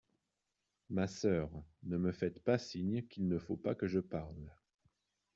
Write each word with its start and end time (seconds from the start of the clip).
Ma 0.89 1.05
soeur, 1.05 1.51
ne 1.83 1.95
me 1.95 2.11
faites 2.11 2.43
pas 2.43 2.57
signe 2.57 3.03
qu'il 3.05 3.27
ne 3.27 3.37
faut 3.37 3.55
pas 3.55 3.75
que 3.75 3.85
je 3.85 3.99
parle. 3.99 4.51